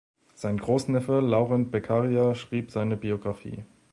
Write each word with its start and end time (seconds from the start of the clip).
Sein 0.33 0.57
Großneffe 0.57 1.19
Laurent 1.19 1.69
Beccaria 1.69 2.33
schrieb 2.33 2.71
seine 2.71 2.97
Biographie. 2.97 3.65